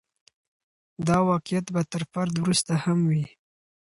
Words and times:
دا 1.07 1.17
واقعیت 1.29 1.65
به 1.73 1.81
تر 1.91 2.01
فرد 2.11 2.33
وروسته 2.37 2.73
هم 2.83 2.99
وي. 3.09 3.25